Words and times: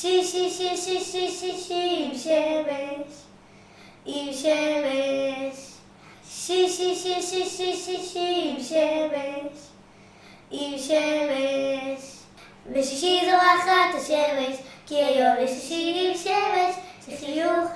שיש, 0.00 0.30
שיש, 0.32 0.58
שיש, 0.58 0.84
שיש, 0.86 1.12
שיש, 1.12 1.70
עם 1.70 2.14
שמש, 2.14 3.14
עם 4.06 4.32
שמש. 4.32 5.68
שיש, 6.30 6.76
שיש, 6.76 7.02
שיש, 7.02 7.30
שיש, 7.30 7.56
שיש, 7.56 7.86
שיש, 7.86 8.16
עם 8.16 8.62
שמש, 8.62 9.58
עם 10.50 10.78
שמש. 10.78 12.18
בשישי 12.72 13.20
זורחת 13.24 13.94
השמש, 13.94 14.56
כי 14.86 14.94
היום 14.94 15.34
יש 15.40 15.50
שישי 15.50 16.08
עם 16.08 16.16
שמש, 16.16 16.74
שחיוך 17.06 17.70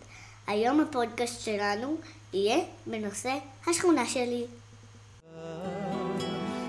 היום 0.47 0.79
הפודקאסט 0.79 1.41
שלנו 1.45 1.97
יהיה 2.33 2.57
בנושא 2.87 3.33
השכונה 3.67 4.05
שלי. 4.05 4.45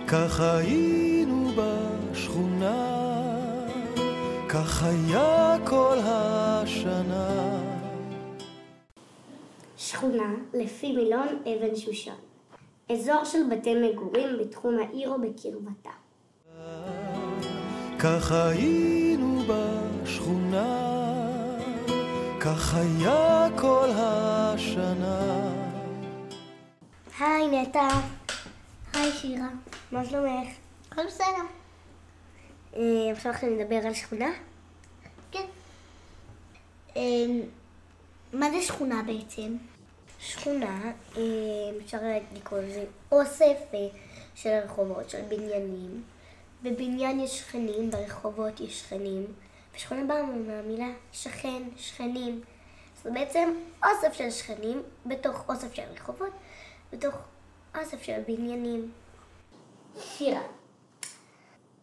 כך 0.09 0.41
היינו 0.41 1.51
בשכונה, 1.57 2.99
כך 4.49 4.83
היה 4.83 5.57
כל 5.67 5.97
השנה. 6.03 7.61
שכונה 9.77 10.35
לפי 10.55 10.93
מילון 10.93 11.29
אבן 11.43 11.77
שושן, 11.77 12.13
אזור 12.93 13.25
של 13.25 13.39
בתי 13.51 13.75
מגורים 13.75 14.39
בתחום 14.41 14.79
העיר 14.79 15.11
או 15.11 15.21
בקרבתה. 15.21 16.08
כך 18.01 18.33
היינו 18.33 19.43
בשכונה, 19.47 20.89
כך 22.41 22.75
היה 22.75 23.47
כל 23.57 23.89
השנה. 23.95 25.41
היי 27.21 27.47
נטע. 27.63 27.89
היי 28.93 29.13
שירה. 29.13 29.49
מה 29.93 30.05
שלומך? 30.05 30.49
הכל 30.93 31.07
בסדר. 31.07 31.27
אה, 32.77 32.83
עכשיו 33.13 33.33
אנחנו 33.33 33.49
נדבר 33.49 33.87
על 33.87 33.95
שכונה? 33.95 34.31
כן. 35.33 35.47
אה, 36.97 37.03
מה 38.33 38.51
זה 38.51 38.63
שכונה 38.63 39.03
בעצם? 39.07 39.57
שכונה, 40.21 40.93
אה, 41.17 41.23
אפשר 41.85 41.99
לקרוא 42.37 42.59
לזה 42.59 42.85
אוסף 43.13 43.59
של 44.35 44.59
רחובות, 44.65 45.11
של 45.11 45.23
בניינים. 45.29 46.03
בבניין 46.63 47.21
יש 47.21 47.39
שכנים, 47.39 47.91
ברחובות 47.91 48.61
יש 48.61 48.81
שכנים. 48.81 49.27
ושכונה 49.75 50.05
באה 50.05 50.23
מהמילה 50.23 50.89
שכן, 51.13 51.63
שכנים. 51.77 52.41
זה 53.03 53.11
בעצם 53.11 53.49
אוסף 53.85 54.13
של 54.13 54.31
שכנים 54.31 54.83
בתוך 55.07 55.49
אוסף 55.49 55.75
של 55.75 55.83
רחובות, 55.83 56.33
בתוך 56.93 57.15
אוסף 57.79 58.03
של 58.03 58.21
בניינים. 58.27 58.91
שירה, 60.01 60.43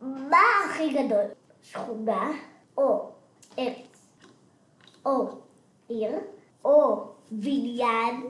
מה 0.01 0.41
הכי 0.65 0.93
גדול? 0.93 1.25
שכונה 1.63 2.31
או 2.77 3.11
ארץ 3.59 4.07
או 5.05 5.41
עיר 5.87 6.19
או 6.65 7.07
בניין 7.31 8.27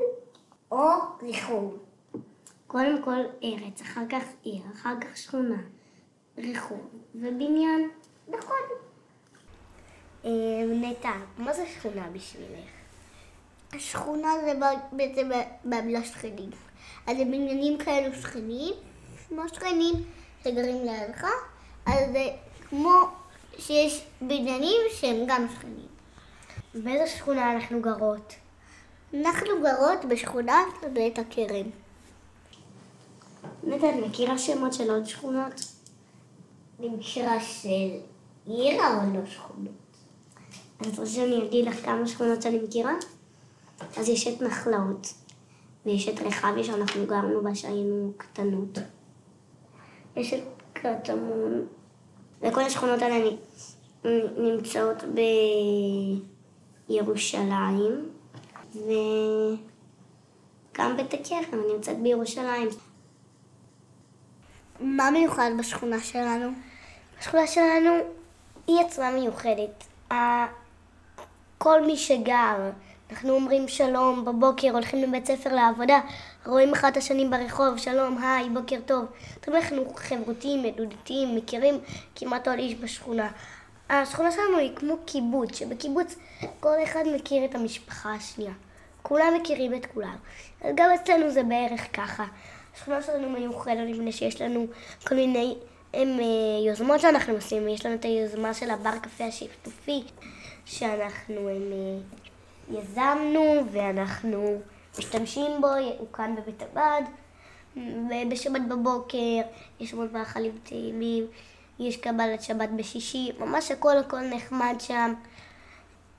או 0.72 0.88
רחוב? 1.22 1.78
קודם 2.68 3.04
כל 3.04 3.20
ארץ, 3.44 3.82
אחר 3.82 4.04
כך 4.10 4.24
עיר, 4.44 4.62
אחר 4.74 5.00
כך 5.02 5.18
שכונה, 5.18 5.62
רחוב 6.38 6.90
ובניין. 7.16 7.90
נכון. 8.28 8.58
אה, 10.26 10.32
נטע, 10.66 11.12
מה 11.38 11.54
זה 11.54 11.66
שכונה 11.66 12.08
בשבילך? 12.14 12.70
השכונה 13.74 14.30
זה 14.46 14.54
בעצם 14.92 15.30
מהמילה 15.64 16.04
שכנים. 16.04 16.50
אז 17.08 17.18
זה 17.18 17.24
בניינים 17.26 17.78
כאלו 17.78 18.16
שכנים, 18.16 18.74
כמו 19.30 19.50
שכנים 19.50 19.94
שגרים 20.44 20.86
לידך, 20.86 21.28
אז 21.86 22.12
זה 22.12 22.26
כמו 22.70 23.00
שיש 23.58 24.06
בניינים 24.22 24.82
שהם 24.92 25.26
גם 25.28 25.48
שכנים. 25.56 25.88
באיזה 26.74 27.08
שכונה 27.08 27.52
אנחנו 27.52 27.82
גרות? 27.82 28.34
אנחנו 29.14 29.50
גרות 29.64 30.06
בשכונת 30.06 30.68
בית 30.94 31.20
הכרם. 31.20 31.70
נטע, 33.64 33.90
את 33.90 33.96
מכירה 34.06 34.38
שמות 34.38 34.74
של 34.74 34.92
עוד 34.92 35.06
שכונות? 35.06 35.75
אני 36.80 36.90
מכירה 36.90 37.40
של 37.40 37.90
עיר, 38.46 38.88
אבל 38.88 39.20
לא 39.20 39.26
שכונות. 39.26 39.72
אז 40.80 40.88
את 40.88 41.00
רוצה 41.00 41.12
שאני 41.12 41.46
אגיד 41.46 41.66
לך 41.66 41.86
כמה 41.86 42.08
שכונות 42.08 42.42
שאני 42.42 42.60
מכירה? 42.60 42.94
אז 43.98 44.10
יש 44.10 44.28
את 44.28 44.42
נחלאות, 44.42 45.14
ויש 45.86 46.10
את 46.10 46.22
רחביה 46.22 46.64
שאנחנו 46.64 47.06
גרנו 47.06 47.44
בה 47.44 47.56
שהיינו 47.56 48.12
קטנות. 48.18 48.78
יש 50.16 50.34
את 50.34 50.44
קטמון, 50.74 51.68
וכל 52.42 52.62
השכונות 52.62 53.02
האלה 53.02 53.30
נמצאות 54.38 55.04
בירושלים, 56.90 58.10
וגם 58.76 59.58
בית 60.98 61.14
הכרם 61.14 61.60
נמצאת 61.74 62.02
בירושלים. 62.02 62.68
מה 64.80 65.12
מיוחד 65.12 65.52
בשכונה 65.60 66.00
שלנו? 66.00 66.50
השכונה 67.20 67.48
שלנו 67.48 67.92
היא 68.68 68.80
עצמה 68.80 69.12
מיוחדת. 69.12 69.84
כל 71.58 71.86
מי 71.86 71.98
שגר, 71.98 72.72
אנחנו 73.12 73.30
אומרים 73.30 73.68
שלום 73.68 74.26
בבוקר, 74.26 74.72
הולכים 74.72 75.02
לבית 75.02 75.26
ספר 75.26 75.56
לעבודה, 75.56 76.00
רואים 76.46 76.74
אחד 76.74 76.92
את 76.92 76.98
השני 76.98 77.26
ברחוב, 77.26 77.78
שלום, 77.78 78.18
היי, 78.18 78.50
בוקר 78.50 78.80
טוב. 78.86 79.06
אומרת, 79.48 79.64
אנחנו 79.64 79.94
חברותיים, 79.96 80.66
ידידותיים, 80.66 81.36
מכירים 81.36 81.80
כמעט 82.16 82.44
כל 82.48 82.60
איש 82.60 82.76
בשכונה. 82.76 83.30
השכונה 83.90 84.32
שלנו 84.32 84.58
היא 84.58 84.76
כמו 84.76 84.98
קיבוץ, 85.06 85.56
שבקיבוץ 85.56 86.16
כל 86.60 86.76
אחד 86.84 87.04
מכיר 87.16 87.46
את 87.46 87.56
המשפחה 87.56 88.14
השנייה. 88.14 88.54
כולם 89.02 89.34
מכירים 89.42 89.74
את 89.74 89.86
כולם. 89.86 90.16
אז 90.62 90.72
גם 90.76 90.90
אצלנו 90.96 91.32
זה 91.32 91.44
בערך 91.44 91.82
ככה. 91.94 92.26
השכונה 92.76 93.02
שלנו 93.02 93.30
מיוחדת 93.30 93.88
מפני 93.90 94.12
שיש 94.12 94.42
לנו 94.42 94.68
כל 95.08 95.16
מיני 95.16 95.56
הם, 95.94 96.20
אה, 96.20 96.68
יוזמות 96.68 97.00
שאנחנו 97.00 97.34
עושים. 97.34 97.68
יש 97.68 97.86
לנו 97.86 97.96
את 97.96 98.06
היוזמה 98.06 98.54
של 98.54 98.70
הבר 98.70 98.98
קפה 99.02 99.26
השיתופי, 99.26 100.04
שאנחנו 100.66 101.50
הם, 101.50 101.72
אה, 101.74 102.78
יזמנו 102.80 103.64
ואנחנו 103.72 104.62
משתמשים 105.00 105.52
בו, 105.62 105.68
הוא 106.00 106.08
כאן 106.14 106.36
בבית 106.36 106.62
הבד. 106.62 107.02
ובשבת 107.78 108.62
בבוקר 108.70 109.42
יש 109.80 109.94
המון 109.94 110.08
מאכלים 110.14 110.58
טעימים, 110.64 111.28
יש 111.80 111.98
קבלת 111.98 112.42
שבת 112.42 112.70
בשישי, 112.70 113.32
ממש 113.40 113.72
הכל 113.72 113.98
הכל 113.98 114.22
נחמד 114.22 114.76
שם. 114.80 115.14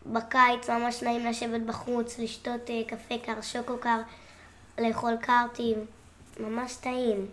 בקיץ 0.06 0.71
ממש 0.71 1.03
נעים 1.03 1.27
לשבת 1.27 1.61
בחוץ, 1.61 2.19
לשתות 2.19 2.71
אה, 2.71 2.83
קפה 2.87 3.15
קר, 3.25 3.41
שוקו 3.41 3.78
קר, 3.78 4.00
לאכול 4.78 5.16
קרטים, 5.16 5.87
ממש 6.41 6.76
טעים. 6.76 7.26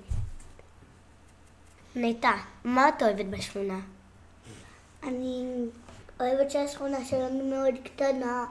נטע, 1.95 2.31
מה 2.63 2.89
את 2.89 3.03
אוהבת 3.03 3.25
בשכונה? 3.25 3.79
אני 5.03 5.45
אוהבת 6.19 6.51
שהשכונה 6.51 7.05
שלנו 7.05 7.45
מאוד 7.45 7.73
קטנה 7.83 8.45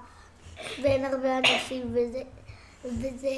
ואין 0.83 1.05
הרבה 1.05 1.39
אנשים 1.39 1.87
וזה, 1.91 2.23
וזה 2.85 3.29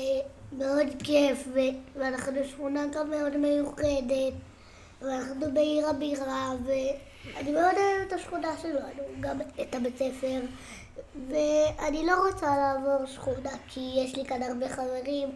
מאוד 0.52 0.86
כיף 1.04 1.44
ו- 1.54 1.98
ואנחנו 1.98 2.44
שכונה 2.50 2.86
גם 2.86 3.10
מאוד 3.10 3.36
מיוחדת 3.36 4.34
ואנחנו 5.02 5.54
בעיר 5.54 5.88
הבירה 5.88 6.52
ואני 6.64 7.52
מאוד 7.52 7.74
אוהבת 7.76 8.06
את 8.08 8.12
השכונה 8.12 8.56
שלנו, 8.62 9.02
גם 9.20 9.40
את 9.40 9.74
הבית 9.74 9.96
ספר 9.96 10.40
ואני 11.28 12.06
לא 12.06 12.26
רוצה 12.26 12.56
לעבור 12.56 13.06
שכונה 13.06 13.50
כי 13.68 13.80
יש 13.96 14.16
לי 14.16 14.24
כאן 14.24 14.42
הרבה 14.42 14.68
חברים 14.68 15.28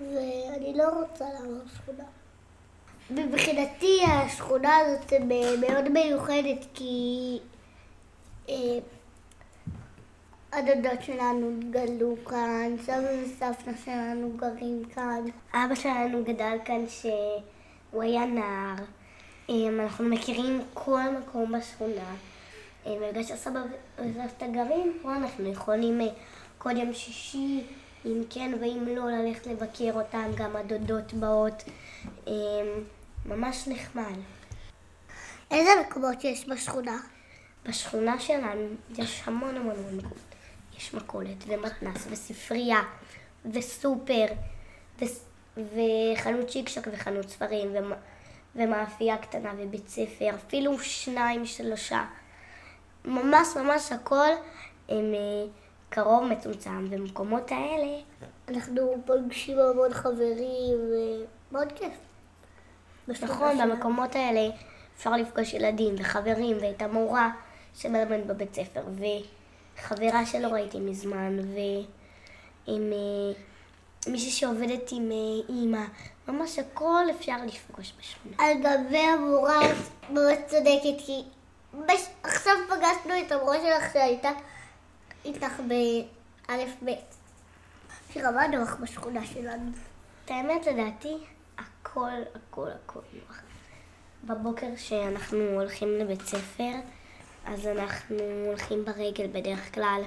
ואני 0.00 0.74
לא 0.76 0.88
רוצה 0.88 1.24
לעבור 1.24 1.60
שכונה. 1.74 2.04
מבחינתי 3.10 4.00
השכונה 4.06 4.76
הזאת 4.76 5.12
מאוד 5.60 5.88
מיוחדת 5.88 6.66
כי 6.74 7.38
אה, 8.48 8.78
הדודות 10.52 11.02
שלנו 11.02 11.60
גדלו 11.70 12.16
כאן, 12.28 12.76
סבא 12.82 13.08
וסבתא 13.22 13.70
שלנו 13.84 14.32
גרים 14.36 14.82
כאן. 14.94 15.24
אבא 15.54 15.74
שלנו 15.74 16.24
גדל 16.24 16.56
כאן 16.64 16.84
שהוא 16.88 18.02
היה 18.02 18.26
נער. 18.26 18.74
אמ, 19.48 19.80
אנחנו 19.80 20.04
מכירים 20.04 20.62
כל 20.74 21.00
מקום 21.18 21.52
בשכונה. 21.52 22.14
אמ, 22.86 22.92
בגלל 23.10 23.22
שסבא 23.22 23.60
וסבתא 23.98 24.46
גרים 24.46 24.98
פה, 25.02 25.16
אנחנו 25.16 25.48
יכולים 25.48 26.00
אה, 26.00 26.06
כל 26.58 26.76
יום 26.76 26.92
שישי, 26.92 27.64
אם 28.06 28.22
כן 28.30 28.52
ואם 28.60 28.96
לא, 28.96 29.10
ללכת 29.10 29.46
לבקר 29.46 29.90
אותם, 29.94 30.30
גם 30.34 30.56
הדודות 30.56 31.12
באות. 31.12 31.62
אמ, 32.26 32.32
ממש 33.26 33.68
נחמד. 33.68 34.14
איזה 35.50 35.70
מקומות 35.80 36.24
יש 36.24 36.48
בשכונה? 36.48 36.98
בשכונה 37.68 38.20
שלנו 38.20 38.68
יש 38.98 39.22
המון 39.26 39.56
המון 39.56 39.76
מקומות. 39.96 40.34
יש 40.76 40.94
מכולת 40.94 41.44
ומתנ"ס 41.46 42.06
וספרייה 42.10 42.80
וסופר 43.52 44.26
וס... 44.98 45.24
וחנות 45.56 46.48
צ'יק 46.48 46.70
וחנות 46.92 47.28
ספרים 47.28 47.68
ומ... 47.74 47.92
ומאפייה 48.56 49.18
קטנה 49.18 49.52
ובית 49.58 49.88
ספר, 49.88 50.30
אפילו 50.34 50.78
שניים, 50.78 51.46
שלושה. 51.46 52.04
ממש 53.04 53.48
ממש 53.56 53.92
הכל 53.92 54.30
הם 54.88 55.14
אה, 55.14 55.46
קרוב 55.94 56.24
מצומצם, 56.24 56.86
ובמקומות 56.90 57.52
האלה 57.52 57.98
אנחנו 58.48 58.96
פוגשים 59.06 59.58
המון 59.58 59.94
חברים, 59.94 60.78
ומאוד 61.50 61.72
כיף. 61.72 61.92
נכון, 63.08 63.58
במקומות 63.58 64.16
האלה 64.16 64.48
אפשר 64.96 65.16
לפגוש 65.16 65.54
ילדים 65.54 65.94
וחברים 65.98 66.56
ואת 66.60 66.82
המורה 66.82 67.30
שמלמד 67.74 68.26
בבית 68.26 68.54
ספר 68.54 68.82
וחברה 69.78 70.26
שלא 70.26 70.48
ראיתי 70.48 70.80
מזמן 70.80 71.38
ועם 71.38 72.92
אה, 72.92 73.32
מישהי 74.12 74.30
שעובדת 74.30 74.92
עם 74.92 75.12
אה, 75.12 75.54
אימא. 75.54 75.84
ממש 76.28 76.58
הכל 76.58 77.04
אפשר 77.10 77.36
לפגוש 77.46 77.92
בשכונה. 77.98 78.34
על 78.38 78.58
גבי 78.58 78.98
המורה 78.98 79.60
מאוד 80.10 80.38
צודקת, 80.46 81.04
כי. 81.06 81.22
עכשיו 82.22 82.54
פגשנו 82.68 83.26
את 83.26 83.32
המורה 83.32 83.56
שלך 83.56 83.92
שהייתה 83.92 84.30
איתך 85.24 85.52
באלף 85.68 86.70
בית. 86.82 87.14
שרמה 88.12 88.46
נוח 88.46 88.76
בשכונה 88.80 89.26
שלנו. 89.26 89.70
את 90.24 90.30
האמת, 90.30 90.66
לדעתי, 90.66 91.14
הכל, 91.58 92.10
הכל, 92.34 92.68
הכל 92.70 93.00
נוח. 93.12 93.40
בבוקר 94.24 94.66
שאנחנו 94.76 95.38
הולכים 95.38 95.88
לבית 95.88 96.22
ספר, 96.22 96.72
אז 97.46 97.66
אנחנו 97.66 98.16
הולכים 98.46 98.84
ברגל 98.84 99.26
בדרך 99.26 99.74
כלל 99.74 100.02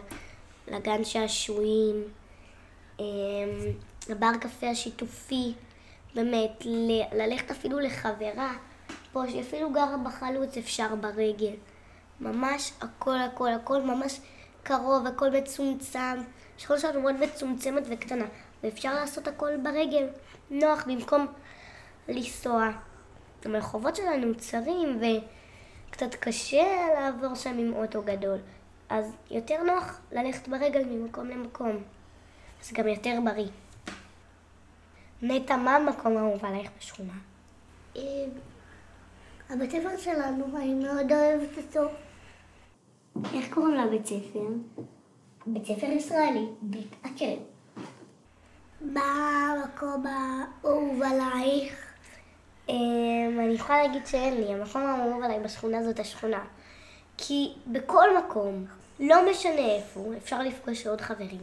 לגן 0.67 1.03
שעשועים, 1.03 2.03
אמ, 2.99 3.05
לבר 4.09 4.31
קפה 4.41 4.69
השיתופי, 4.69 5.53
באמת, 6.15 6.63
ללכת 7.11 7.51
אפילו 7.51 7.79
לחברה, 7.79 8.53
פה 9.13 9.23
שאפילו 9.31 9.73
גרה 9.73 9.97
בחלוץ 9.97 10.57
אפשר 10.57 10.95
ברגל. 10.95 11.53
ממש 12.19 12.71
הכל 12.81 13.19
הכל 13.19 13.53
הכל 13.53 13.81
ממש 13.81 14.19
קרוב, 14.67 15.07
הכל 15.07 15.29
מצומצם. 15.29 16.17
השכונה 16.57 16.79
שלנו 16.79 17.01
מאוד 17.01 17.15
מצומצמת 17.15 17.83
וקטנה, 17.89 18.25
ואפשר 18.63 18.93
לעשות 18.93 19.27
הכל 19.27 19.57
ברגל, 19.63 20.07
נוח, 20.49 20.83
במקום 20.87 21.27
לנסוע. 22.07 22.69
הרחובות 23.45 23.95
שלנו 23.95 24.35
צרים 24.35 25.01
וקצת 25.89 26.15
קשה 26.15 26.87
לעבור 26.93 27.35
שם 27.35 27.57
עם 27.57 27.73
אוטו 27.73 28.01
גדול, 28.01 28.37
אז 28.89 29.15
יותר 29.31 29.63
נוח 29.63 29.99
ללכת 30.11 30.47
ברגל 30.47 30.83
ממקום 30.83 31.27
למקום. 31.27 31.83
זה 32.63 32.75
גם 32.75 32.87
יותר 32.87 33.19
בריא. 33.25 33.49
נטע, 35.21 35.55
מה 35.55 35.75
המקום 35.75 36.17
האהוב 36.17 36.45
עלייך 36.45 36.69
בשכונה? 36.79 37.13
אמ, 37.95 38.01
הבית 39.49 39.71
ספר 39.71 39.97
שלנו, 39.97 40.57
אני 40.57 40.73
מאוד 40.73 41.11
אוהבת 41.11 41.57
אותו. 41.57 41.89
איך 43.33 43.53
קוראים 43.53 43.75
לבית 43.75 44.05
ספר? 44.05 44.47
בית 45.45 45.65
ספר 45.65 45.85
ישראלי, 45.85 46.45
בית 46.61 46.95
הכרם. 47.03 47.37
מה 48.81 49.01
המקום 49.51 50.03
האהוב 50.07 51.01
עלייך? 51.01 51.93
אמ, 52.69 53.39
אני 53.39 53.53
יכולה 53.53 53.83
להגיד 53.83 54.07
שאין 54.07 54.33
לי, 54.33 54.53
המקום 54.53 54.81
האהוב 54.81 55.23
עליי 55.23 55.39
בשכונה 55.39 55.83
זאת 55.83 55.99
השכונה. 55.99 56.45
כי 57.17 57.53
בכל 57.67 58.17
מקום, 58.17 58.65
לא 58.99 59.31
משנה 59.31 59.75
איפה, 59.75 60.05
אפשר 60.17 60.41
לפגוש 60.41 60.87
עוד 60.87 61.01
חברים, 61.01 61.41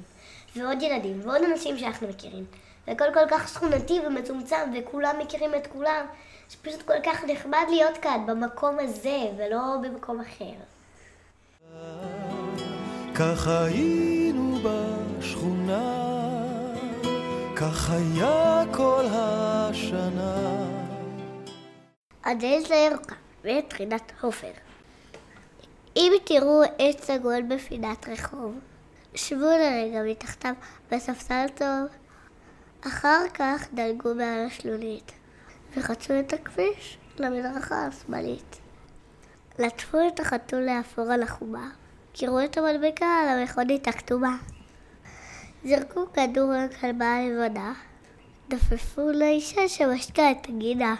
ועוד 0.57 0.83
ילדים, 0.83 1.21
ועוד 1.23 1.43
אנשים 1.43 1.79
שאנחנו 1.79 2.09
מכירים. 2.09 2.45
והכל 2.87 3.05
כל 3.15 3.29
כך 3.29 3.49
שכונתי 3.49 4.01
ומצומצם, 4.07 4.71
וכולם 4.75 5.17
מכירים 5.19 5.55
את 5.55 5.67
כולם, 5.67 6.07
שפשוט 6.49 6.83
כל 6.83 7.01
כך 7.05 7.25
נחמד 7.25 7.67
להיות 7.71 7.99
כאן, 7.99 8.27
במקום 8.27 8.77
הזה, 8.79 9.19
ולא 9.37 9.77
במקום 9.83 10.21
אחר. 10.21 10.55
כך 13.15 13.47
היינו 13.47 14.59
בשכונה, 14.63 16.05
כך 17.57 17.91
היה 17.91 18.63
כל 18.73 19.05
השנה. 19.11 20.67
הדלת 22.25 22.71
הירוקה 22.71 23.15
וטחינת 23.45 24.13
עופר. 24.21 24.51
אם 25.97 26.13
תראו 26.25 26.63
עץ 26.79 27.11
עגול 27.11 27.43
בפינת 27.43 28.09
רחוב, 28.09 28.59
שבו 29.15 29.39
לרגע 29.39 30.03
מתחתיו 30.03 30.55
בספסל 30.93 31.47
טוב, 31.55 31.87
אחר 32.87 33.25
כך 33.35 33.67
דלגו 33.75 34.15
מעל 34.15 34.47
השלולית 34.47 35.13
וחצו 35.77 36.19
את 36.21 36.33
הכביש 36.33 36.99
למדרכה 37.19 37.87
השמאלית. 37.87 38.64
לטפו 39.59 39.99
את 40.09 40.21
החתול 40.21 40.61
לאפור 40.61 41.13
על 41.13 41.23
החומה, 41.23 41.71
קירו 42.13 42.41
את 42.41 42.59
המדבקה 42.59 43.07
על 43.07 43.29
המכונית 43.29 43.89
הכתומה. 43.89 44.37
זרקו 45.65 46.07
כדור 46.13 46.53
לכלבה 46.53 47.17
הלבנה, 47.17 47.75
דפפו 48.49 49.11
לאישה 49.11 49.69
שמשקה 49.69 50.31
את 50.31 50.49
הגינה. 50.49 50.95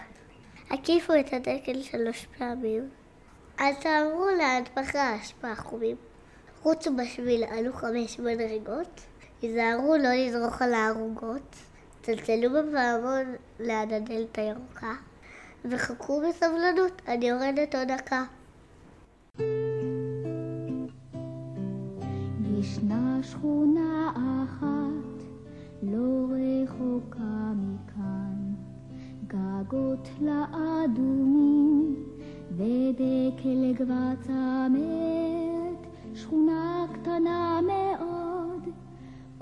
הקיפו 0.71 1.13
את 1.21 1.33
הדקל 1.33 1.83
שלוש 1.83 2.27
פעמים. 2.39 2.89
אל 3.61 3.75
תעברו 3.75 4.27
ליד 4.37 4.69
פחי 4.75 4.99
האשפה 4.99 5.51
החומים. 5.51 5.97
רוצו 6.63 6.97
בשביל 6.97 7.45
עלו 7.45 7.73
חמש 7.73 8.19
מדרגות, 8.21 9.01
היזהרו 9.43 9.97
לא 9.97 10.09
לזרוק 10.09 10.63
על 10.63 10.75
הערוגות. 10.75 11.57
צלצלו 12.03 12.51
בפעמון 12.51 13.35
ליד 13.61 13.93
הדלת 13.93 14.39
הירוקה, 14.39 14.95
וחכו 15.65 16.23
בסבלנות, 16.29 17.03
אני 17.09 17.29
יורדת 17.29 17.75
עוד 17.75 17.89
דקה. 17.89 18.25
שכונה 23.31 24.13
אחת 24.45 25.23
לא 25.83 26.27
רחוקה 26.31 27.53
מכאן, 27.57 28.55
גגות 29.27 30.09
לאדומים 30.21 31.95
ודקל 32.51 33.75
כבר 33.77 34.11
צמאת, 34.21 35.87
שכונה 36.15 36.87
קטנה 36.93 37.61
מאוד 37.67 38.69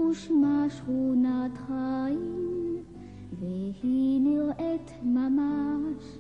ושמה 0.01 0.67
שכונת 0.69 1.59
חיים, 1.67 2.83
והיא 3.41 4.21
נראית 4.21 4.93
ממש 5.03 6.19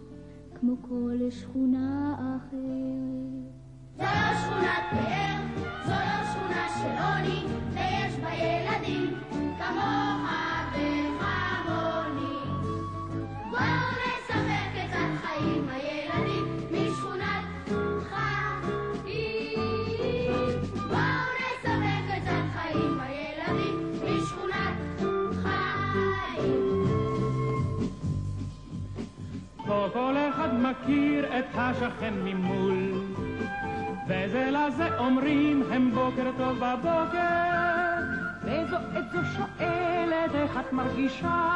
כמו 0.54 0.76
כל 0.82 1.30
שכונה 1.30 2.14
אחרת. 2.36 3.61
זו 4.02 4.08
לא 4.08 4.30
שכונת 4.42 4.84
פאר, 4.90 5.36
זו 5.84 5.92
לא 5.92 6.18
שכונה 6.32 6.66
של 6.80 6.94
עוני, 7.02 7.40
ויש 7.74 8.14
בה 8.22 8.32
ילדים 8.34 9.10
כמוך 9.58 10.30
וכמוני. 10.72 12.38
בואו 13.50 13.88
נשחק 14.00 14.68
קצת 14.74 15.12
חיים 15.22 15.68
הילדים 15.68 16.46
משכונת 16.70 17.44
חיים. 18.08 19.40
בואו 20.74 21.22
נשחק 21.38 22.04
קצת 22.08 22.46
חיים 22.56 22.94
הילדים 23.00 23.76
משכונת 24.04 24.76
חיים. 25.42 26.62
פה 29.66 29.88
כל 29.92 30.14
אחד 30.30 30.50
מכיר 30.54 31.38
את 31.38 31.44
השכן 31.54 32.14
ממול, 32.24 32.92
וזה 34.06 34.50
לזה 34.50 34.98
אומרים 34.98 35.62
הם 35.72 35.90
בוקר 35.94 36.30
טוב 36.38 36.58
בבוקר, 36.58 38.02
וזו 38.42 38.76
את 38.76 39.12
זו 39.12 39.18
שואלת 39.36 40.34
איך 40.34 40.58
את 40.60 40.72
מרגישה, 40.72 41.46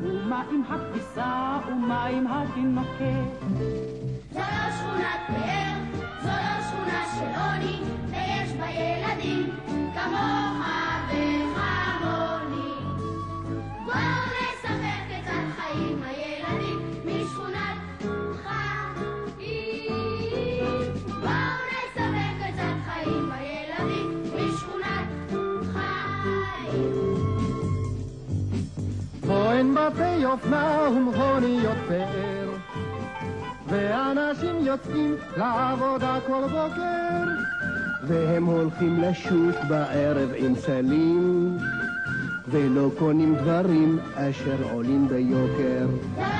ומה 0.00 0.42
עם 0.50 0.62
הכביסה 0.68 1.58
ומה 1.68 2.04
עם 2.04 2.26
התינוקת. 2.26 3.46
זו 4.32 4.38
לא 4.38 4.70
שכונת 4.78 5.20
פאר, 5.26 5.74
זו 6.22 6.28
לא 6.28 6.62
שכונה 6.62 7.04
של 7.18 7.40
עוני, 7.40 7.80
ויש 8.10 8.52
בה 8.52 8.66
ילדים 8.70 9.50
כמוך 9.94 10.89
בתי 29.74 30.24
אופנה 30.24 30.88
ומכוניות 30.96 31.76
פאר, 31.88 32.50
ואנשים 33.68 34.66
יוצאים 34.66 35.14
לעבודה 35.36 36.18
כל 36.26 36.42
בוקר, 36.42 37.24
והם 38.06 38.44
הולכים 38.44 39.00
לשוק 39.00 39.56
בערב 39.68 40.30
עם 40.36 40.54
סלים, 40.56 41.58
ולא 42.48 42.90
קונים 42.98 43.34
דברים 43.34 43.98
אשר 44.14 44.56
עולים 44.72 45.08
ביוקר. 45.08 45.86
זו 46.16 46.39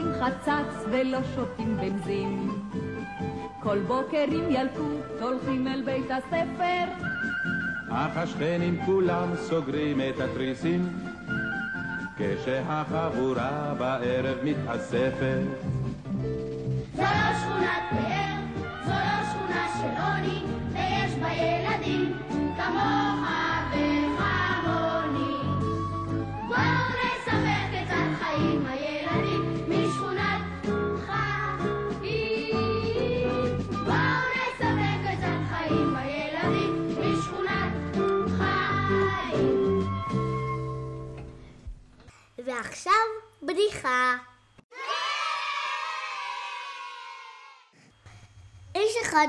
אוכלים 0.00 0.22
חצץ 0.24 0.84
ולא 0.90 1.18
שותים 1.34 1.76
בנזין. 1.76 2.50
כל 3.62 3.78
בוקר 3.78 4.24
עם 4.28 4.44
ילקוט 4.50 5.20
הולכים 5.20 5.68
אל 5.68 5.82
בית 5.82 6.10
הספר. 6.10 6.84
אך 7.90 8.16
השכנים 8.16 8.80
כולם 8.86 9.28
סוגרים 9.36 10.00
את 10.00 10.20
התריסים 10.20 10.88
כשהחבורה 12.16 13.74
בערב 13.78 14.38
מתאספת 14.44 15.40
זו 16.96 17.02
לא 17.02 17.38
שכונת 17.40 17.82
פאר, 17.90 18.19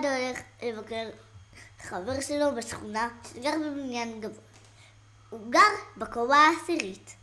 הולך 0.05 0.39
לבקר 0.63 1.09
חבר 1.79 2.21
שלו 2.21 2.55
בשכונה 2.55 3.09
שגר 3.33 3.51
בבניין 3.51 4.21
גבוה. 4.21 4.43
הוא 5.29 5.51
גר 5.51 5.59
בקומה 5.97 6.47
העשירית, 6.47 7.15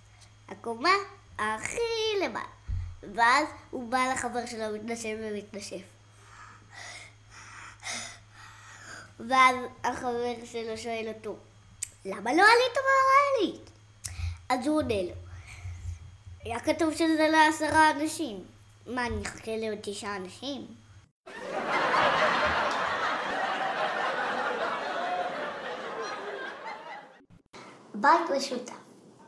הקומה 0.49 0.94
הכי 1.38 1.80
למעלה. 2.25 2.47
ואז 3.14 3.49
הוא 3.70 3.90
בא 3.90 4.12
לחבר 4.12 4.47
שלו, 4.47 4.75
מתנשף 4.75 5.14
ומתנשף. 5.20 5.82
ואז 9.28 9.56
החבר 9.85 10.35
שלו 10.44 10.76
שואל 10.76 11.12
אותו, 11.14 11.37
למה 12.04 12.32
לא 12.35 12.42
עלית 12.42 12.76
מהמעלית? 12.76 13.70
אז 14.49 14.66
הוא 14.66 14.76
עונה 14.76 15.02
לו, 15.02 15.14
היה 16.44 16.61
כתוב 16.61 16.94
שזה 16.94 17.28
לעשרה 17.32 17.90
אנשים. 17.90 18.44
מה, 18.87 19.06
אני 19.06 19.23
אחכה 19.23 19.56
לעוד 19.56 19.78
תשעה 19.82 20.16
אנשים? 20.16 20.66
בית 28.00 28.31
משותף, 28.37 28.73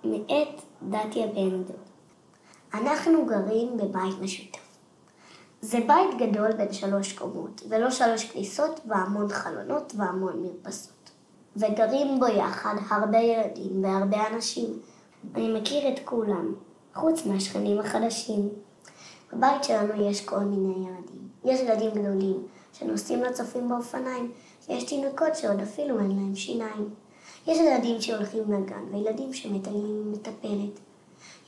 מאת 0.04 0.62
דתיה 0.88 1.26
בן 1.26 1.62
דוד. 1.62 1.76
אנחנו 2.74 3.26
גרים 3.26 3.76
בבית 3.76 4.18
משותף. 4.20 4.58
זה 5.60 5.78
בית 5.86 6.18
גדול 6.18 6.52
בין 6.52 6.72
שלוש 6.72 7.12
קומות, 7.12 7.62
ולא 7.68 7.90
שלוש 7.90 8.24
כניסות, 8.24 8.80
והמון 8.88 9.28
חלונות 9.28 9.92
והמון 9.96 10.42
מרפסות. 10.42 11.10
וגרים 11.56 12.20
בו 12.20 12.26
יחד 12.26 12.74
הרבה 12.88 13.18
ילדים 13.18 13.84
והרבה 13.84 14.28
אנשים. 14.28 14.78
אני 15.34 15.60
מכיר 15.60 15.94
את 15.94 16.00
כולם, 16.04 16.54
חוץ 16.94 17.26
מהשכנים 17.26 17.78
החדשים. 17.78 18.48
בבית 19.32 19.64
שלנו 19.64 20.10
יש 20.10 20.24
כל 20.24 20.40
מיני 20.40 20.88
ילדים. 20.88 21.28
יש 21.44 21.60
ילדים 21.60 21.90
גדולים 21.90 22.46
שנוסעים 22.72 23.22
לצופים 23.22 23.68
באופניים, 23.68 24.32
ויש 24.68 24.84
תינוקות 24.84 25.34
שעוד 25.34 25.60
אפילו 25.60 25.98
אין 25.98 26.10
להם 26.10 26.34
שיניים. 26.34 26.90
יש 27.46 27.58
ילדים 27.58 28.00
שהולכים 28.00 28.52
לגן, 28.52 28.84
וילדים 28.90 29.32
שמטיילים 29.32 30.02
עם 30.04 30.12
מטפלת. 30.12 30.80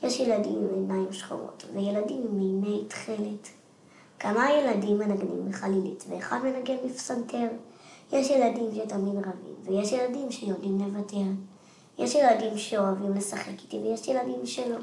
יש 0.03 0.19
ילדים 0.19 0.55
עם 0.55 0.73
עיניים 0.73 1.13
שחורות, 1.13 1.65
וילדים 1.73 2.21
עם 2.31 2.39
עיני 2.39 2.83
תכלת. 2.87 3.49
כמה 4.19 4.51
ילדים 4.51 4.97
מנגנים 4.97 5.49
בחלילית, 5.49 6.03
ואחד 6.09 6.39
מנגן 6.43 6.75
בפסנתר. 6.85 7.47
יש 8.11 8.29
ילדים 8.29 8.75
שתמיד 8.75 9.15
רבים, 9.17 9.55
ויש 9.63 9.91
ילדים 9.91 10.31
שיודעים 10.31 10.79
לוותר. 10.79 11.17
יש 11.97 12.15
ילדים 12.15 12.57
שאוהבים 12.57 13.13
לשחק 13.13 13.61
איתי, 13.63 13.77
ויש 13.77 14.07
ילדים 14.07 14.45
שלא. 14.45 14.77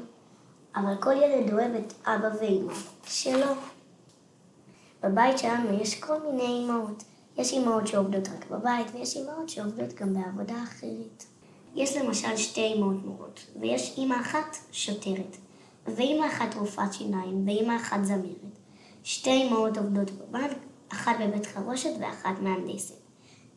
אבל 0.75 0.95
כל 0.99 1.13
ילד 1.21 1.53
אוהב 1.53 1.75
את 1.75 1.93
אבא 2.05 2.29
ואמא 2.41 2.73
שלו. 3.03 3.51
בבית 5.03 5.37
שלנו 5.37 5.81
יש 5.81 5.99
כל 5.99 6.17
מיני 6.21 6.65
אמהות. 6.65 7.03
יש 7.37 7.53
אמהות 7.53 7.87
שעובדות 7.87 8.27
רק 8.27 8.49
בבית, 8.49 8.87
ויש 8.93 9.17
אמהות 9.17 9.49
שעובדות 9.49 9.93
גם 9.93 10.13
בעבודה 10.13 10.63
אחרת. 10.63 11.23
יש 11.75 11.97
למשל 11.97 12.37
שתי 12.37 12.73
אמהות 12.73 13.05
מורות, 13.05 13.45
ויש 13.59 13.95
אמא 13.97 14.15
אחת 14.15 14.57
שוטרת, 14.71 15.37
ואמא 15.85 16.25
אחת 16.27 16.55
רופאת 16.55 16.93
שיניים, 16.93 17.47
ואמא 17.47 17.75
אחת 17.75 17.99
זמרת. 18.03 18.59
שתי 19.03 19.47
אמהות 19.47 19.77
עובדות 19.77 20.11
בבנק, 20.11 20.57
אחת 20.89 21.15
בבית 21.21 21.45
חרושת 21.45 21.91
ואחת 21.99 22.39
מהנדסת. 22.41 22.95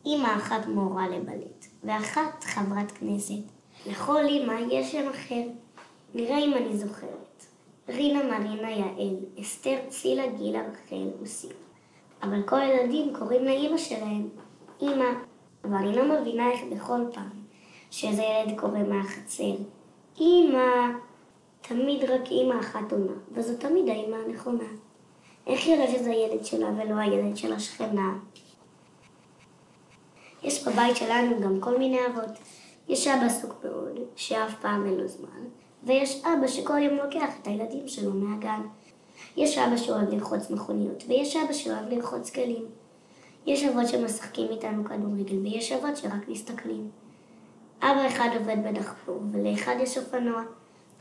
אמא 0.05 0.35
אחת 0.37 0.67
מורה 0.67 1.07
לבלט, 1.07 1.65
ואחת 1.83 2.43
חברת 2.43 2.91
כנסת. 2.91 3.43
לכל 3.85 4.25
אמא 4.25 4.53
יש 4.71 4.91
שם 4.91 5.09
אחר. 5.09 5.43
נראה 6.13 6.37
אם 6.37 6.53
אני 6.53 6.77
זוכרת. 6.77 7.45
רינה, 7.89 8.23
מרינה, 8.23 8.71
יעל, 8.71 9.15
אסתר, 9.41 9.77
צילה, 9.89 10.27
גילה, 10.27 10.61
רחל 10.61 11.09
וסילה. 11.21 11.64
אבל 12.25 12.43
כל 12.43 12.59
הילדים 12.59 13.13
קוראים 13.15 13.45
לאימא 13.45 13.77
שלהם 13.77 14.29
אימא, 14.81 15.05
אבל 15.63 15.75
אני 15.75 15.95
לא 15.95 16.19
מבינה 16.19 16.51
איך 16.51 16.61
בכל 16.71 17.01
פעם 17.13 17.29
שאיזה 17.91 18.21
ילד 18.21 18.59
קורא 18.59 18.79
מהחצר 18.79 19.55
אימא, 20.19 20.87
תמיד 21.61 22.03
רק 22.03 22.27
אימא 22.31 22.59
אחת 22.59 22.91
עונה, 22.91 23.11
וזו 23.31 23.57
תמיד 23.57 23.89
האימא 23.89 24.15
הנכונה. 24.15 24.63
איך 25.47 25.67
יראה 25.67 25.87
שזה 25.87 26.09
הילד 26.11 26.45
שלה 26.45 26.67
ולא 26.67 26.95
הילד 26.95 27.37
של 27.37 27.53
השכנה? 27.53 28.13
יש 30.43 30.67
בבית 30.67 30.95
שלנו 30.95 31.41
גם 31.41 31.59
כל 31.59 31.77
מיני 31.77 31.99
אבות. 32.05 32.37
יש 32.87 33.07
אבא 33.07 33.25
עסוק 33.25 33.53
מאוד, 33.63 33.99
שאף 34.15 34.53
פעם 34.61 34.85
אין 34.85 34.93
לו 34.93 35.07
זמן, 35.07 35.43
ויש 35.83 36.23
אבא 36.25 36.47
שכל 36.47 36.77
יום 36.77 36.95
לוקח 36.95 37.29
את 37.41 37.47
הילדים 37.47 37.87
שלו 37.87 38.13
מהגן. 38.13 38.61
יש 39.37 39.57
אבא 39.57 39.77
שאוהב 39.77 40.13
לרחוץ 40.13 40.49
מכוניות, 40.49 41.03
ויש 41.07 41.35
אבא 41.35 41.53
שאוהב 41.53 41.89
לרחוץ 41.89 42.29
כלים. 42.29 42.65
יש 43.45 43.63
אבות 43.63 43.87
שמשחקים 43.87 44.51
איתנו 44.51 44.85
כדורגל, 44.85 45.37
ויש 45.43 45.71
אבות 45.71 45.97
שרק 45.97 46.27
מסתכלים. 46.27 46.89
אבא 47.81 48.07
אחד 48.07 48.29
עובד 48.39 48.57
בדחפור, 48.65 49.19
ולאחד 49.31 49.75
יש 49.79 49.97
אופנוע. 49.97 50.41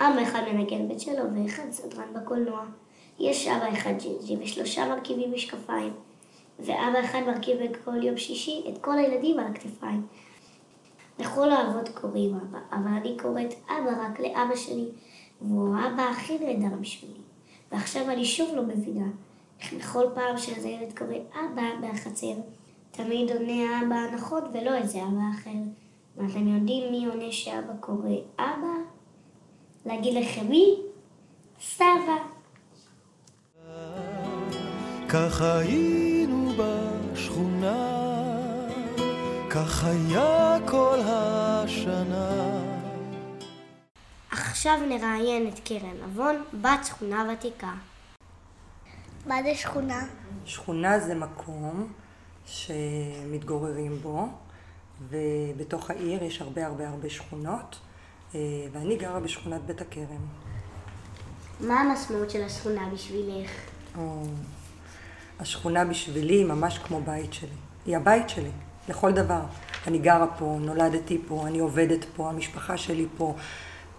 אבא 0.00 0.22
אחד 0.22 0.42
מנגן 0.52 0.88
בצ'לו, 0.88 1.24
ואחד 1.34 1.70
סדרן 1.70 2.14
בקולנוע. 2.14 2.64
יש 3.18 3.48
אבא 3.48 3.72
אחד 3.72 3.92
ג'ינג'י, 3.98 4.36
ושלושה 4.40 4.88
מרכיבים 4.88 5.32
משקפיים. 5.32 5.92
ואבא 6.58 7.00
אחד 7.04 7.20
מרכיב 7.26 7.58
בכל 7.62 8.04
יום 8.04 8.16
שישי 8.16 8.64
את 8.68 8.78
כל 8.78 8.98
הילדים 8.98 9.38
על 9.38 9.46
הכתפיים. 9.46 10.06
לכל 11.18 11.50
האבות 11.50 11.88
קוראים 11.88 12.34
אבא, 12.34 12.58
אבל 12.72 12.92
אני 13.00 13.16
קוראת 13.22 13.54
אבא 13.66 13.90
רק 14.04 14.20
לאבא 14.20 14.56
שלי, 14.56 14.86
והוא 15.42 15.76
האבא 15.76 16.02
הכי 16.02 16.38
נהדר 16.38 16.76
בשבילי. 16.80 17.23
ועכשיו 17.74 18.10
אני 18.10 18.24
שוב 18.24 18.54
לא 18.54 18.62
מבינה 18.62 19.06
איך 19.60 19.72
בכל 19.72 20.04
פעם 20.14 20.38
שאיזה 20.38 20.68
ילד 20.68 20.98
קורא 20.98 21.14
אבא 21.34 21.62
מהחצר, 21.80 22.34
תמיד 22.90 23.30
עונה 23.30 23.78
האבא 23.78 23.94
הנכון 23.94 24.42
ולא 24.52 24.74
איזה 24.74 25.02
אבא 25.02 25.22
אחר. 25.34 25.50
ואתם 26.16 26.48
יודעים 26.48 26.92
מי 26.92 27.06
עונה 27.06 27.32
שאבא 27.32 27.72
קורא 27.80 28.08
אבא? 28.38 28.74
להגיד 29.86 30.14
לכם 30.14 30.46
מי? 30.48 30.76
סבא. 31.60 32.16
כך 35.08 35.40
היינו 35.40 36.52
בשכונה, 36.56 38.00
כך 39.50 39.84
היה 39.84 40.56
כל 40.66 40.98
השנה. 41.04 42.73
עכשיו 44.66 44.86
נראיין 44.86 45.48
את 45.48 45.58
קרן 45.58 45.96
נבון, 46.04 46.44
בת 46.60 46.84
שכונה 46.84 47.26
ותיקה. 47.32 47.72
מה 49.26 49.42
זה 49.42 49.54
שכונה? 49.54 50.06
שכונה 50.44 50.98
זה 51.00 51.14
מקום 51.14 51.92
שמתגוררים 52.46 53.98
בו, 54.02 54.28
ובתוך 55.08 55.90
העיר 55.90 56.24
יש 56.24 56.40
הרבה 56.40 56.66
הרבה 56.66 56.88
הרבה 56.88 57.10
שכונות, 57.10 57.78
אה, 58.34 58.40
ואני 58.72 58.96
גרה 58.96 59.20
בשכונת 59.20 59.60
בית 59.60 59.80
הכרם. 59.80 60.26
מה 61.60 61.80
המשמעות 61.80 62.30
של 62.30 62.42
השכונה 62.42 62.88
בשבילך? 62.92 63.50
או, 63.98 64.22
השכונה 65.40 65.84
בשבילי 65.84 66.34
היא 66.34 66.46
ממש 66.46 66.78
כמו 66.78 67.00
בית 67.00 67.32
שלי. 67.32 67.56
היא 67.86 67.96
הבית 67.96 68.28
שלי, 68.28 68.50
לכל 68.88 69.12
דבר. 69.12 69.42
אני 69.86 69.98
גרה 69.98 70.26
פה, 70.38 70.56
נולדתי 70.60 71.18
פה, 71.28 71.46
אני 71.46 71.58
עובדת 71.58 72.04
פה, 72.16 72.28
המשפחה 72.28 72.76
שלי 72.76 73.06
פה. 73.16 73.34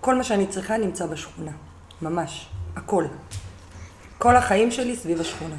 כל 0.05 0.15
מה 0.15 0.23
שאני 0.23 0.47
צריכה 0.47 0.77
נמצא 0.77 1.05
בשכונה. 1.05 1.51
ממש. 2.01 2.49
הכל. 2.75 3.05
כל 4.17 4.35
החיים 4.35 4.71
שלי 4.71 4.95
סביב 4.95 5.21
השכונה. 5.21 5.55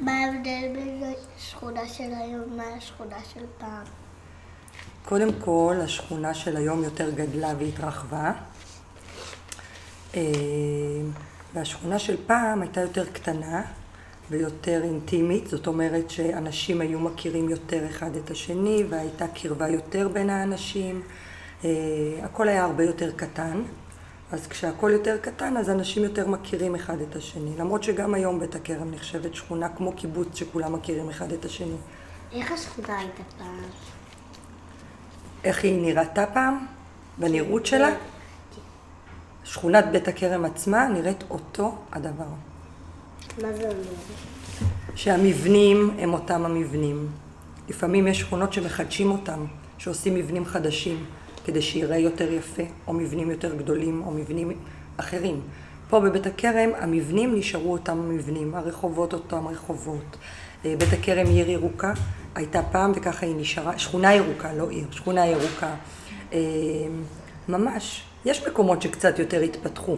מה 0.00 0.12
ההבדל 0.12 0.68
בין 0.74 1.02
השכונה 1.36 1.88
של 1.88 2.10
היום 2.20 2.56
מהשכונה 2.56 3.16
של 3.34 3.44
פעם? 3.58 3.84
קודם 5.04 5.28
כל, 5.44 5.76
השכונה 5.84 6.34
של 6.34 6.56
היום 6.56 6.84
יותר 6.84 7.10
גדלה 7.10 7.52
והתרחבה. 7.58 8.32
אה, 10.14 10.22
והשכונה 11.54 11.98
של 11.98 12.16
פעם 12.26 12.62
הייתה 12.62 12.80
יותר 12.80 13.06
קטנה 13.06 13.62
ויותר 14.30 14.82
אינטימית, 14.84 15.46
זאת 15.46 15.66
אומרת 15.66 16.10
שאנשים 16.10 16.80
היו 16.80 17.00
מכירים 17.00 17.48
יותר 17.48 17.86
אחד 17.86 18.16
את 18.16 18.30
השני 18.30 18.84
והייתה 18.88 19.28
קרבה 19.28 19.68
יותר 19.68 20.08
בין 20.08 20.30
האנשים. 20.30 21.02
אה, 21.64 21.70
הכל 22.22 22.48
היה 22.48 22.64
הרבה 22.64 22.84
יותר 22.84 23.12
קטן. 23.16 23.62
אז 24.32 24.46
כשהכול 24.46 24.90
יותר 24.90 25.18
קטן, 25.20 25.56
אז 25.56 25.70
אנשים 25.70 26.02
יותר 26.02 26.28
מכירים 26.28 26.74
אחד 26.74 27.00
את 27.00 27.16
השני. 27.16 27.50
למרות 27.58 27.82
שגם 27.82 28.14
היום 28.14 28.40
בית 28.40 28.54
הכרם 28.54 28.90
נחשבת 28.90 29.34
שכונה 29.34 29.68
כמו 29.68 29.92
קיבוץ 29.92 30.36
שכולם 30.36 30.72
מכירים 30.72 31.08
אחד 31.08 31.32
את 31.32 31.44
השני. 31.44 31.76
איך 32.32 32.52
השכונה 32.52 32.98
הייתה 32.98 33.22
פעם? 33.38 33.58
איך 35.44 35.64
היא 35.64 35.82
נראתה 35.82 36.26
פעם? 36.26 36.66
בנראות 37.18 37.66
שלה? 37.66 37.90
שכונת 39.44 39.84
בית 39.92 40.08
הכרם 40.08 40.44
עצמה 40.44 40.88
נראית 40.88 41.24
אותו 41.30 41.74
הדבר. 41.92 42.24
מה 43.42 43.52
זה 43.52 43.62
אומר? 43.62 43.74
שהמבנים 44.94 45.96
הם 45.98 46.12
אותם 46.12 46.44
המבנים. 46.44 47.08
לפעמים 47.68 48.06
יש 48.06 48.20
שכונות 48.20 48.52
שמחדשים 48.52 49.10
אותם, 49.10 49.44
שעושים 49.78 50.14
מבנים 50.14 50.44
חדשים, 50.44 51.04
כדי 51.44 51.62
שיראה 51.62 51.98
יותר 51.98 52.32
יפה, 52.32 52.62
או 52.86 52.92
מבנים 52.92 53.30
יותר 53.30 53.54
גדולים, 53.54 54.02
או 54.06 54.10
מבנים 54.10 54.52
אחרים. 54.96 55.40
פה 55.88 56.00
בבית 56.00 56.26
הכרם 56.26 56.70
המבנים 56.78 57.34
נשארו 57.34 57.72
אותם 57.72 57.98
המבנים, 57.98 58.54
הרחובות 58.54 59.12
אותם 59.12 59.46
רחובות. 59.46 60.16
אה, 60.64 60.74
בית 60.78 60.92
הכרם 60.92 61.26
עיר 61.26 61.50
ירוקה 61.50 61.92
הייתה 62.34 62.62
פעם 62.62 62.92
וככה 62.94 63.26
היא 63.26 63.34
נשארה, 63.36 63.78
שכונה 63.78 64.14
ירוקה, 64.14 64.52
לא 64.52 64.70
עיר, 64.70 64.86
שכונה 64.90 65.26
ירוקה. 65.26 65.74
אה, 66.32 66.38
ממש, 67.48 68.02
יש 68.24 68.46
מקומות 68.46 68.82
שקצת 68.82 69.18
יותר 69.18 69.40
התפתחו 69.40 69.96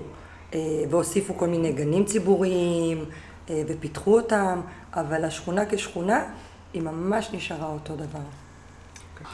אה, 0.54 0.58
והוסיפו 0.90 1.34
כל 1.36 1.48
מיני 1.48 1.72
גנים 1.72 2.04
ציבוריים 2.04 3.04
ופיתחו 3.50 4.16
אותם, 4.16 4.60
אבל 4.94 5.24
השכונה 5.24 5.66
כשכונה 5.66 6.24
היא 6.72 6.82
ממש 6.82 7.30
נשארה 7.32 7.66
אותו 7.72 7.96
דבר. 7.96 8.43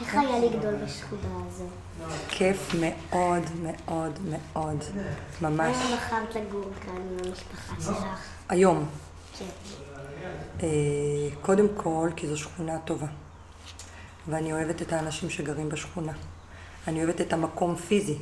איך 0.01 0.15
היה 0.15 0.39
לגדול 0.39 0.75
בשכונה 0.75 1.45
הזו? 1.47 1.65
כיף 2.29 2.75
מאוד 2.79 3.43
מאוד 3.63 4.19
מאוד, 4.29 4.83
ממש. 5.41 5.77
למה 5.77 5.95
בחרת 5.95 6.35
לגור 6.35 6.69
כאן 6.85 6.95
עם 6.95 7.17
המשפחה 7.27 7.75
שלך? 7.81 8.05
היום. 8.49 8.85
כן. 9.37 9.45
אה, 10.63 10.67
קודם 11.41 11.67
כל, 11.75 12.09
כי 12.15 12.27
זו 12.27 12.37
שכונה 12.37 12.79
טובה. 12.79 13.07
ואני 14.27 14.53
אוהבת 14.53 14.81
את 14.81 14.93
האנשים 14.93 15.29
שגרים 15.29 15.69
בשכונה. 15.69 16.13
אני 16.87 17.03
אוהבת 17.03 17.21
את 17.21 17.33
המקום 17.33 17.75
פיזי. 17.75 18.17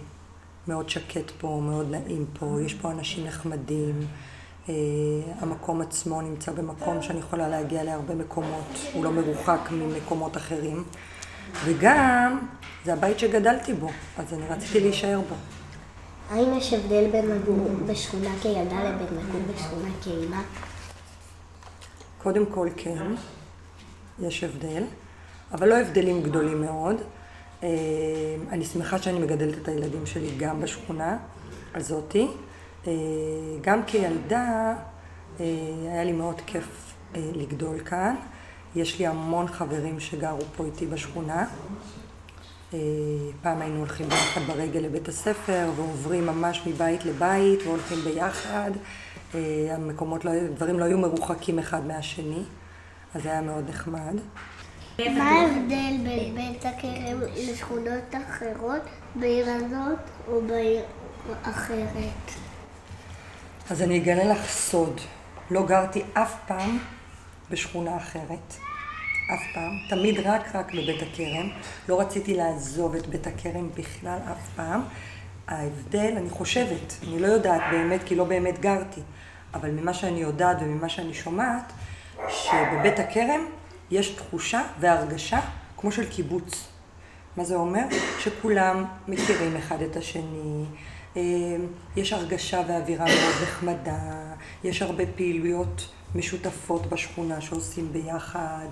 מאוד 0.68 0.90
שקט 0.90 1.32
פה, 1.38 1.62
מאוד 1.64 1.92
נעים 1.92 2.26
פה, 2.40 2.58
יש 2.66 2.74
פה 2.74 2.92
אנשים 2.92 3.28
נחמדים. 3.28 4.08
אה, 4.70 4.74
המקום 5.40 5.82
עצמו 5.82 6.22
נמצא 6.22 6.52
במקום 6.52 7.02
שאני 7.02 7.20
יכולה 7.20 7.48
להגיע 7.48 7.84
להרבה 7.84 8.16
מקומות, 8.16 8.78
הוא 8.94 9.04
לא 9.04 9.12
מרוחק 9.12 9.60
ממקומות 9.72 10.38
אחרים. 10.38 10.84
וגם, 11.66 12.40
זה 12.86 12.94
הבית 12.94 13.20
שגדלתי 13.20 13.74
בו, 13.74 13.90
אז 14.18 14.34
אני 14.34 14.48
רציתי 14.50 14.80
להישאר 14.80 15.20
בו. 15.30 15.36
האם 16.30 16.58
יש 16.58 16.74
הבדל 16.74 17.08
בין 17.12 17.26
לגור 17.26 17.68
בשכונה 17.86 18.30
כילדה 18.42 18.84
לבין 18.84 19.08
לגור 19.20 19.42
בשכונה 19.54 19.90
כאימא? 20.04 20.42
קודם 22.18 22.46
כל 22.46 22.70
כן, 22.78 23.06
יש 24.20 24.44
הבדל, 24.44 24.84
אבל 25.52 25.70
לא 25.70 25.78
הבדלים 25.78 26.24
גדולים 26.24 26.62
מאוד. 26.62 26.96
אה, 27.64 27.70
אני 28.50 28.66
שמחה 28.66 29.00
שאני 29.00 29.20
מגדלת 29.20 29.58
את 29.58 29.68
הילדים 29.68 30.06
שלי 30.06 30.30
גם 30.38 30.62
בשכונה 30.62 31.18
הזאתי. 31.76 32.28
אה, 32.88 32.94
גם 33.62 33.84
כילדה 33.84 34.74
אה, 35.40 35.46
היה 35.92 36.04
לי 36.04 36.12
מאוד 36.12 36.42
כיף 36.46 36.94
לגדול 37.16 37.80
כאן. 37.80 38.16
יש 38.76 39.00
לי 39.00 39.08
המון 39.08 39.48
חברים 39.48 40.00
שגרו 40.00 40.42
פה 40.58 40.66
איתי 40.66 40.86
בשכונה. 40.86 41.46
פעם 43.42 43.62
היינו 43.62 43.80
הולכים 43.80 44.10
ביחד 44.10 44.42
ברגל 44.42 44.80
לבית 44.80 45.08
הספר 45.08 45.70
ועוברים 45.76 46.26
ממש 46.26 46.62
מבית 46.66 47.06
לבית 47.06 47.60
והולכים 47.66 47.98
ביחד. 48.04 48.72
המקומות, 49.72 50.26
לא, 50.26 50.32
דברים 50.56 50.80
לא 50.80 50.86
היו 50.86 50.98
מרוחקים 50.98 51.60
אחד 51.60 51.88
מהשני, 51.88 52.44
אז 53.16 53.24
זה 53.24 53.32
היה 53.32 53.42
מאוד 53.42 53.70
נחמד. 53.70 54.16
מה 55.00 55.30
ההבדל 55.30 55.98
בין 56.04 56.36
בית 56.36 56.66
הכרם 56.66 57.22
לשכונות 57.38 58.16
אחרות, 58.30 58.82
בעיר 59.16 59.50
הזאת 59.50 60.00
או 60.28 60.42
בעיר 60.42 60.82
אחרת? 61.44 62.32
אז 63.70 63.82
אני 63.82 63.98
אגלה 63.98 64.26
לך 64.26 64.50
סוד. 64.50 65.02
לא 65.52 65.66
גרתי 65.66 66.04
אף 66.14 66.36
פעם 66.48 66.78
בשכונה 67.52 67.98
אחרת. 67.98 68.54
אף 69.34 69.42
פעם. 69.54 69.72
תמיד 69.90 70.20
רק 70.20 70.56
רק 70.56 70.74
בבית 70.74 71.02
הכרם. 71.02 71.50
לא 71.90 72.00
רציתי 72.00 72.34
לעזוב 72.34 72.96
את 72.96 73.08
בית 73.08 73.28
הכרם 73.28 73.70
בכלל 73.76 74.20
אף 74.32 74.50
פעם. 74.56 74.82
ההבדל, 75.48 76.14
אני 76.18 76.30
חושבת, 76.30 76.96
אני 77.08 77.20
לא 77.20 77.28
יודעת 77.28 77.62
באמת, 77.72 78.04
כי 78.06 78.16
לא 78.16 78.24
באמת 78.24 78.60
גרתי, 78.60 79.02
אבל 79.54 79.72
ממה 79.72 79.94
שאני 79.94 80.20
יודעת 80.20 80.58
וממה 80.62 80.90
שאני 80.90 81.14
שומעת, 81.14 81.74
שבבית 82.30 83.00
הכרם 83.00 83.42
יש 83.92 84.10
תחושה 84.10 84.62
והרגשה 84.80 85.40
כמו 85.78 85.92
של 85.92 86.10
קיבוץ. 86.10 86.68
מה 87.38 87.44
זה 87.44 87.56
אומר? 87.56 87.84
שכולם 88.20 88.86
מכירים 89.08 89.56
אחד 89.56 89.82
את 89.82 89.96
השני, 89.96 90.66
יש 91.96 92.14
הרגשה 92.14 92.62
ואווירה 92.68 93.06
מאוד 93.06 93.44
נחמדה, 93.44 94.34
יש 94.64 94.82
הרבה 94.82 95.04
פעילויות 95.16 95.90
משותפות 96.16 96.86
בשכונה 96.90 97.42
שעושים 97.42 97.94
ביחד, 97.94 98.68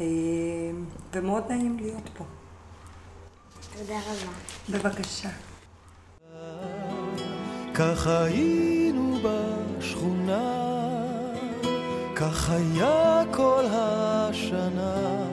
אה, 0.00 0.06
ומאוד 1.12 1.44
נעים 1.48 1.76
להיות 1.80 2.08
פה. 2.18 2.24
תודה 3.78 3.98
רבה. 3.98 4.78
בבקשה. 4.78 5.28
כך 7.74 8.06
היינו 8.06 9.18
בשכונה, 9.22 10.66
כך 12.16 12.50
היה 12.50 13.22
כל 13.30 13.64
השנה. 13.70 15.29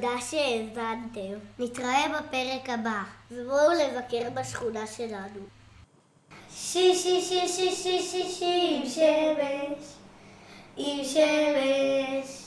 תודה 0.00 0.20
שהאזנתם. 0.30 1.38
נתראה 1.58 2.06
בפרק 2.08 2.68
הבא, 2.70 3.02
ובואו 3.30 3.70
לבקר 3.70 4.30
בשכונה 4.34 4.86
שלנו. 4.86 5.40
שי 6.54 6.94
שי 6.94 7.20
שי 7.22 7.48
שי 7.48 7.70
שי 7.70 8.02
שי 8.02 8.28
שי 8.28 8.80
עם 8.82 8.88
שמש, 8.88 9.84
עם 10.76 11.04
שמש. 11.04 12.44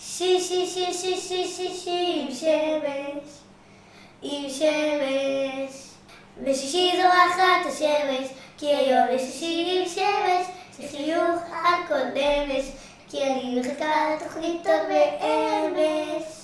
שי 0.00 0.40
שי 0.40 0.66
שי 0.66 0.92
שי 0.92 1.16
שי 1.16 1.48
שי 1.48 1.74
שי 1.84 2.26
עם 2.26 2.34
שמש. 2.34 3.28
עם 4.22 4.50
שמש. 4.50 5.88
בשישי 6.42 6.92
זורחת 6.96 7.66
השמש, 7.66 8.28
כי 8.58 8.66
היום 8.66 9.06
יש 9.10 9.22
שישי 9.22 9.82
עם 9.82 9.88
שמש, 9.88 10.46
זה 10.78 10.96
חיוך 10.96 11.42
על 11.52 11.86
כל 11.88 12.04
נמש, 12.14 12.64
כי 13.08 13.24
אני 13.24 13.60
מחכה 13.60 14.14
לתוכנית 14.14 14.66
עוד 14.66 14.88
באמש. 14.88 16.37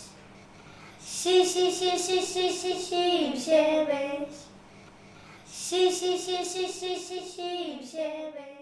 Si, 1.24 1.42
si, 1.42 1.70
si, 1.72 1.96
si, 1.96 2.20
si, 2.20 2.50
si, 2.52 2.74
si, 2.74 3.40
siebie. 3.40 4.28
Si, 5.46 5.90
si, 5.90 6.18
si, 6.18 6.44
si, 6.44 6.68
si, 6.68 6.96
si, 6.98 7.20
si, 7.20 7.80
siebie. 7.82 8.53